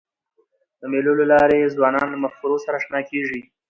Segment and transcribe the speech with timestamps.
[0.79, 3.41] د مېلو له لاري ځوانان له مفکورو سره اشنا کېږي.